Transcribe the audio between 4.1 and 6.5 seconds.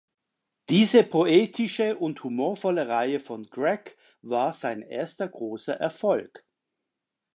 war sein erster großer Erfolg.